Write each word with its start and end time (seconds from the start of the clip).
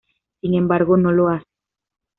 Sin 0.41 0.55
embargo, 0.55 0.97
no 0.97 1.11
lo 1.11 1.29
hace. 1.29 1.45